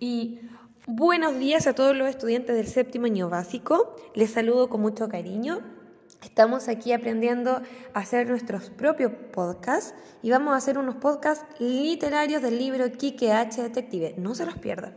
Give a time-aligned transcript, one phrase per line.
[0.00, 0.40] Y
[0.86, 3.94] buenos días a todos los estudiantes del séptimo año básico.
[4.14, 5.60] Les saludo con mucho cariño.
[6.22, 12.42] Estamos aquí aprendiendo a hacer nuestros propios podcasts y vamos a hacer unos podcasts literarios
[12.42, 13.62] del libro Quique H.
[13.62, 14.14] Detective.
[14.18, 14.94] No se los pierdan.